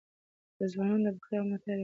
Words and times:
د 0.57 0.59
ځوانانو 0.71 1.03
د 1.05 1.07
بوختيا 1.15 1.39
ملاتړ 1.45 1.67
يې 1.71 1.71
کاوه. 1.73 1.79